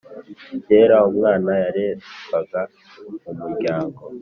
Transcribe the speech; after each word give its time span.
Kera 0.65 0.97
umwana 1.11 1.49
yarererwaga 1.63 2.61
mu 3.23 3.31
muryango 3.41 4.01